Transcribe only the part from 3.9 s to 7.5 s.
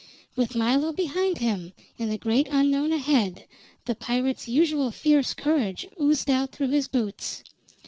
pirate's usual fierce courage oozed out through his boots.